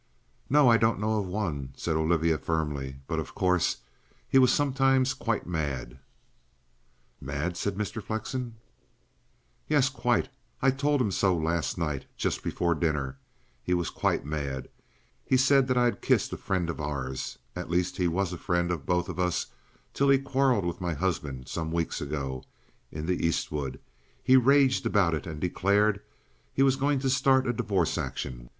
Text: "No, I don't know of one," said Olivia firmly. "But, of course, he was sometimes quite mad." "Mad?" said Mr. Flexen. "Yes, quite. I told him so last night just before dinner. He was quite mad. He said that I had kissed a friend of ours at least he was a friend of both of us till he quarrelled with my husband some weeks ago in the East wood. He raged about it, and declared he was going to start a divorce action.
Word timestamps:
"No, 0.49 0.67
I 0.67 0.77
don't 0.77 0.99
know 0.99 1.19
of 1.19 1.27
one," 1.27 1.73
said 1.77 1.95
Olivia 1.95 2.39
firmly. 2.39 2.95
"But, 3.05 3.19
of 3.19 3.35
course, 3.35 3.81
he 4.27 4.39
was 4.39 4.51
sometimes 4.51 5.13
quite 5.13 5.45
mad." 5.45 5.99
"Mad?" 7.21 7.55
said 7.55 7.75
Mr. 7.75 8.01
Flexen. 8.01 8.55
"Yes, 9.67 9.89
quite. 9.89 10.29
I 10.59 10.71
told 10.71 11.01
him 11.01 11.11
so 11.11 11.37
last 11.37 11.77
night 11.77 12.05
just 12.17 12.41
before 12.41 12.73
dinner. 12.73 13.19
He 13.61 13.75
was 13.75 13.91
quite 13.91 14.25
mad. 14.25 14.69
He 15.23 15.37
said 15.37 15.67
that 15.67 15.77
I 15.77 15.85
had 15.85 16.01
kissed 16.01 16.33
a 16.33 16.37
friend 16.37 16.71
of 16.71 16.81
ours 16.81 17.37
at 17.55 17.69
least 17.69 17.97
he 17.97 18.07
was 18.07 18.33
a 18.33 18.39
friend 18.39 18.71
of 18.71 18.87
both 18.87 19.07
of 19.07 19.19
us 19.19 19.51
till 19.93 20.09
he 20.09 20.17
quarrelled 20.17 20.65
with 20.65 20.81
my 20.81 20.95
husband 20.95 21.47
some 21.47 21.71
weeks 21.71 22.01
ago 22.01 22.43
in 22.91 23.05
the 23.05 23.23
East 23.23 23.51
wood. 23.51 23.79
He 24.23 24.35
raged 24.35 24.87
about 24.87 25.13
it, 25.13 25.27
and 25.27 25.39
declared 25.39 26.01
he 26.51 26.63
was 26.63 26.75
going 26.75 26.97
to 27.01 27.09
start 27.11 27.45
a 27.45 27.53
divorce 27.53 27.99
action. 27.99 28.49